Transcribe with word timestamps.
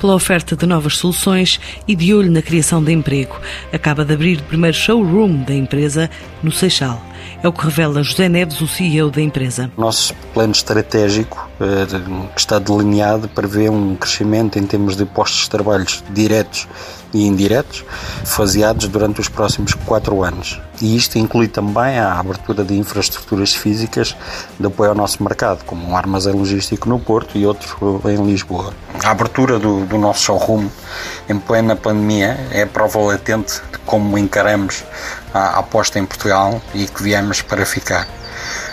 pela 0.00 0.14
oferta 0.14 0.54
de 0.54 0.66
novas 0.66 0.98
soluções 0.98 1.58
e 1.88 1.96
de 1.96 2.12
olho 2.12 2.30
na 2.30 2.42
criação 2.42 2.82
de 2.84 2.92
emprego. 2.92 3.40
Acaba 3.72 4.04
de 4.04 4.12
abrir 4.12 4.38
o 4.38 4.42
primeiro 4.42 4.76
showroom 4.76 5.42
da 5.44 5.54
empresa 5.54 6.10
no 6.42 6.52
Seixal. 6.52 7.02
É 7.42 7.48
o 7.48 7.52
que 7.52 7.64
revela 7.64 8.02
José 8.02 8.28
Neves, 8.28 8.60
o 8.60 8.68
CEO 8.68 9.10
da 9.10 9.22
empresa. 9.22 9.72
Nosso 9.78 10.14
plano 10.34 10.52
estratégico, 10.52 11.48
eh, 11.58 11.86
que 12.34 12.40
está 12.40 12.58
delineado, 12.58 13.28
prevê 13.28 13.70
um 13.70 13.96
crescimento 13.96 14.58
em 14.58 14.66
termos 14.66 14.94
de 14.94 15.06
postos 15.06 15.44
de 15.44 15.50
trabalho 15.50 15.86
diretos 16.10 16.68
e 17.14 17.24
indiretos, 17.24 17.84
faseados 18.24 18.88
durante 18.88 19.20
os 19.20 19.28
próximos 19.28 19.74
quatro 19.74 20.22
anos. 20.22 20.60
E 20.82 20.96
isto 20.96 21.18
inclui 21.18 21.46
também 21.48 21.98
a 21.98 22.18
abertura 22.18 22.64
de 22.64 22.76
infraestruturas 22.76 23.54
físicas 23.54 24.16
de 24.58 24.66
apoio 24.66 24.90
ao 24.90 24.96
nosso 24.96 25.22
mercado, 25.22 25.64
como 25.64 25.88
um 25.88 25.96
armazém 25.96 26.32
logístico 26.32 26.88
no 26.88 26.98
Porto 26.98 27.38
e 27.38 27.46
outro 27.46 28.00
em 28.06 28.26
Lisboa. 28.26 28.74
A 29.02 29.10
abertura 29.10 29.58
do, 29.58 29.86
do 29.86 29.96
nosso 29.96 30.24
showroom 30.24 30.68
em 31.28 31.38
plena 31.38 31.76
pandemia 31.76 32.48
é 32.50 32.66
prova 32.66 32.98
latente 32.98 33.60
de 33.72 33.78
como 33.78 34.18
encaramos 34.18 34.84
a 35.32 35.58
aposta 35.58 35.98
em 35.98 36.04
Portugal 36.04 36.60
e 36.74 36.86
que 36.86 37.02
viemos 37.02 37.40
para 37.42 37.64
ficar. 37.64 38.08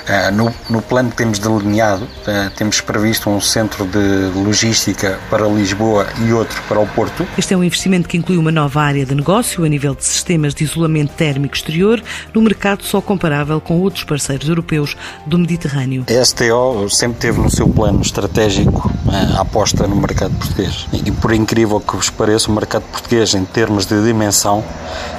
Eh, 0.07 0.31
no, 0.31 0.53
no, 0.69 0.81
plano 0.81 1.11
que 1.11 1.17
temos 1.17 1.37
delineado, 1.37 2.05
uh, 2.05 2.49
temos 2.55 2.81
previsto 2.81 3.29
um 3.29 3.39
centro 3.39 3.85
de 3.85 4.31
logística 4.35 5.19
para 5.29 5.47
Lisboa 5.47 6.07
e 6.25 6.33
outro 6.33 6.59
para 6.67 6.79
o 6.79 6.87
Porto. 6.87 7.27
Este 7.37 7.53
é 7.53 7.57
um 7.57 7.63
investimento 7.63 8.09
que 8.09 8.17
inclui 8.17 8.37
uma 8.37 8.51
nova 8.51 8.81
área 8.81 9.05
de 9.05 9.13
negócio 9.13 9.63
a 9.63 9.69
nível 9.69 9.93
de 9.93 10.03
sistemas 10.03 10.55
de 10.55 10.63
isolamento 10.63 11.13
térmico 11.13 11.55
exterior, 11.55 12.01
no 12.33 12.41
mercado 12.41 12.83
só 12.83 12.99
comparável 12.99 13.61
com 13.61 13.79
outros 13.79 14.03
parceiros 14.03 14.49
europeus 14.49 14.97
do 15.25 15.37
Mediterrâneo. 15.37 16.05
A 16.09 16.25
STO 16.25 16.89
sempre 16.89 17.19
teve 17.19 17.39
no 17.39 17.49
seu 17.49 17.69
plano 17.69 18.01
estratégico 18.01 18.91
uh, 19.05 19.37
a 19.37 19.41
aposta 19.41 19.87
no 19.87 19.95
mercado 19.95 20.33
português. 20.35 20.87
E, 21.05 21.11
por 21.11 21.31
incrível 21.31 21.79
que 21.79 21.95
vos 21.95 22.09
pareça, 22.09 22.49
o 22.49 22.55
mercado 22.55 22.83
português, 22.91 23.35
em 23.35 23.45
termos 23.45 23.85
de 23.85 24.03
dimensão, 24.03 24.63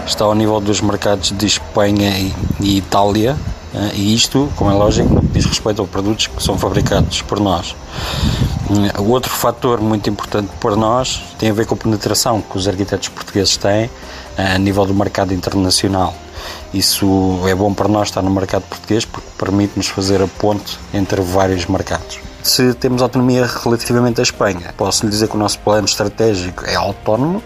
está 0.07 0.25
ao 0.25 0.35
nível 0.35 0.61
dos 0.61 0.81
mercados 0.81 1.31
de 1.31 1.47
Espanha 1.47 2.19
e, 2.19 2.35
e 2.61 2.79
Itália 2.79 3.37
eh, 3.37 3.52
e 3.95 4.15
isto, 4.15 4.51
como 4.57 4.71
é 4.71 4.75
lógico, 4.75 5.21
diz 5.33 5.47
respeito 5.47 5.83
a 5.83 5.87
produtos 5.87 6.27
que 6.27 6.43
são 6.43 6.59
fabricados 6.59 7.23
por 7.23 7.41
nós. 7.41 7.75
Eh, 8.71 9.01
o 9.01 9.11
outro 9.11 9.31
fator 9.31 9.81
muito 9.81 10.09
importante 10.11 10.51
para 10.61 10.77
nós 10.77 11.23
tem 11.39 11.51
a 11.51 11.53
ver 11.53 11.67
com 11.67 11.75
a 11.75 11.79
penetração 11.79 12.43
que 12.43 12.57
os 12.57 12.69
arquitetos 12.69 13.09
portugueses 13.09 13.57
têm 13.57 13.91
eh, 14.37 14.55
a 14.55 14.59
nível 14.59 14.85
do 14.85 14.95
mercado 14.95 15.33
internacional. 15.33 16.15
Isso 16.75 17.41
é 17.47 17.55
bom 17.55 17.73
para 17.73 17.89
nós 17.89 18.09
estar 18.09 18.23
no 18.23 18.31
mercado 18.31 18.63
português 18.63 19.05
porque 19.05 19.29
permite-nos 19.39 19.89
fazer 19.89 20.21
a 20.21 20.27
ponte 20.27 20.79
entre 20.93 21.21
vários 21.21 21.67
mercados 21.67 22.19
se 22.43 22.75
temos 22.75 23.01
autonomia 23.01 23.47
relativamente 23.47 24.21
à 24.21 24.23
Espanha. 24.23 24.75
Posso 24.77 25.05
lhe 25.05 25.11
dizer 25.11 25.29
que 25.29 25.37
o 25.37 25.39
nosso 25.39 25.61
plano 25.61 25.85
estratégico 25.85 26.65
é 26.67 26.75
autónomo 26.75 27.43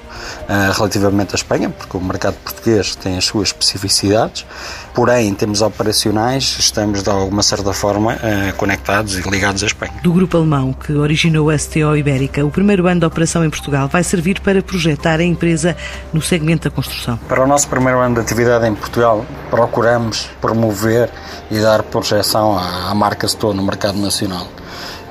uh, 0.49 0.73
relativamente 0.73 1.35
à 1.35 1.37
Espanha, 1.37 1.71
porque 1.71 1.97
o 1.97 2.01
mercado 2.01 2.35
português 2.43 2.95
tem 2.95 3.17
as 3.17 3.25
suas 3.25 3.49
especificidades, 3.49 4.47
porém, 4.95 5.29
em 5.29 5.35
termos 5.35 5.63
operacionais, 5.63 6.57
estamos 6.59 7.03
de 7.03 7.11
alguma 7.11 7.43
certa 7.43 7.73
forma 7.73 8.15
uh, 8.15 8.57
conectados 8.57 9.19
e 9.19 9.29
ligados 9.29 9.63
à 9.63 9.67
Espanha. 9.67 9.95
Do 10.03 10.13
grupo 10.13 10.37
alemão 10.37 10.73
que 10.73 10.93
originou 10.93 11.51
a 11.51 11.59
STO 11.59 11.97
Ibérica, 11.97 12.45
o 12.45 12.51
primeiro 12.51 12.87
ano 12.87 13.01
de 13.01 13.07
operação 13.07 13.45
em 13.45 13.51
Portugal 13.51 13.89
vai 13.89 14.03
servir 14.03 14.41
para 14.41 14.63
projetar 14.63 15.21
a 15.21 15.25
empresa 15.25 15.77
no 16.13 16.23
segmento 16.23 16.69
da 16.69 16.75
construção. 16.75 17.19
Para 17.29 17.43
o 17.43 17.47
nosso 17.47 17.69
primeiro 17.69 18.01
ano 18.01 18.15
de 18.15 18.21
atividade 18.21 18.67
em 18.67 18.75
Portugal, 18.75 19.25
procuramos 19.51 20.29
promover 20.41 21.11
e 21.51 21.59
dar 21.61 21.83
projeção 21.83 22.59
à, 22.59 22.91
à 22.91 22.95
marca 22.95 23.27
STO 23.29 23.53
no 23.53 23.63
mercado 23.63 23.99
nacional. 23.99 24.47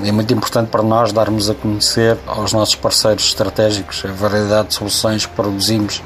É 0.04 0.12
muito 0.12 0.34
importante 0.34 0.68
para 0.68 0.84
nós 0.84 1.14
darmos 1.14 1.50
a 1.50 1.56
conhecer 1.56 2.18
aos 2.28 2.52
nossos 2.52 2.76
parceiros 2.76 3.26
estratégicos 3.26 4.04
a 4.04 4.12
variedade 4.12 4.68
de 4.70 4.74
soluções 4.74 5.26
que 5.26 5.34
produzimos 5.34 6.02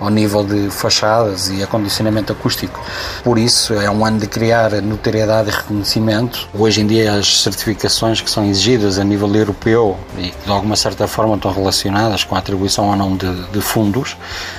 ao 0.00 0.08
nível 0.08 0.42
de 0.42 0.70
fachadas 0.70 1.50
e 1.50 1.62
acondicionamento 1.62 2.32
acústico. 2.32 2.80
Por 3.22 3.38
isso, 3.38 3.74
é 3.74 3.90
um 3.90 4.04
ano 4.04 4.18
de 4.18 4.26
criar 4.26 4.72
notoriedade 4.82 5.50
e 5.50 5.52
reconhecimento. 5.52 6.48
Hoje 6.54 6.80
em 6.80 6.86
dia, 6.86 7.12
as 7.12 7.42
certificações 7.42 8.20
que 8.20 8.30
são 8.30 8.46
exigidas 8.46 8.98
a 8.98 9.04
nível 9.04 9.32
europeu 9.34 9.96
e 10.18 10.30
que 10.30 10.44
de 10.44 10.50
alguma 10.50 10.74
certa 10.74 11.06
forma 11.06 11.34
estão 11.36 11.52
relacionadas 11.52 12.24
com 12.24 12.34
a 12.34 12.38
atribuição 12.38 12.88
ou 12.88 12.96
não 12.96 13.14
de, 13.14 13.30
de 13.52 13.60
fundos, 13.60 14.16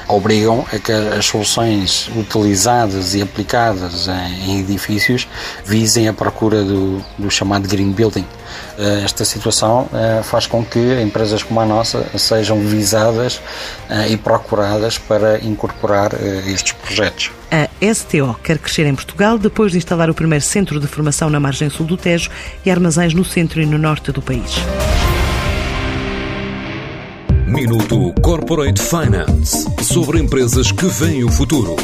obrigam 0.07 0.63
a 0.72 0.78
que 0.78 0.91
as 0.91 1.25
soluções 1.25 2.07
utilizadas 2.16 3.16
e 3.16 3.22
aplicadas 3.22 4.07
em, 4.07 4.52
em 4.52 4.59
edifícios 4.59 5.28
visem 5.66 6.07
a 6.07 6.13
procura 6.13 6.63
do, 6.63 7.03
do 7.17 7.31
chamado 7.31 7.67
green 7.67 7.91
building. 7.91 8.25
Eh, 8.77 9.03
esta 9.03 9.23
situação 9.23 9.87
eh, 9.93 10.21
faz 10.23 10.47
com 10.47 10.63
que 10.63 11.01
empresas 11.01 11.41
como 11.43 11.59
a 11.59 11.65
nossa 11.65 12.05
sejam 12.17 12.59
visadas 12.59 13.41
eh, 13.89 14.09
e 14.09 14.17
procuradas 14.17 14.97
para 14.97 15.39
incorporar 15.43 16.11
estes 16.47 16.73
projetos. 16.73 17.31
A 17.51 17.93
STO 17.93 18.35
quer 18.43 18.57
crescer 18.57 18.85
em 18.85 18.95
Portugal 18.95 19.37
depois 19.37 19.71
de 19.71 19.77
instalar 19.77 20.09
o 20.09 20.13
primeiro 20.13 20.43
centro 20.43 20.79
de 20.79 20.87
formação 20.87 21.29
na 21.29 21.39
margem 21.39 21.69
sul 21.69 21.85
do 21.85 21.95
Tejo 21.95 22.29
e 22.65 22.71
armazéns 22.71 23.13
no 23.13 23.23
centro 23.23 23.61
e 23.61 23.65
no 23.65 23.77
norte 23.77 24.11
do 24.11 24.21
país. 24.21 24.55
Minuto 27.47 28.13
Corporate 28.21 28.81
Finance 28.81 29.65
sobre 29.81 30.19
empresas 30.19 30.71
que 30.71 30.87
veem 30.87 31.23
o 31.23 31.31
futuro. 31.31 31.75